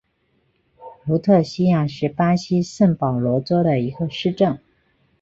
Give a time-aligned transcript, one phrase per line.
[1.05, 4.57] 卢特西亚是巴西圣保罗州的一个市镇。